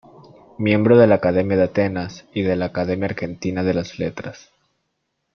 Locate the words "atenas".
1.65-2.25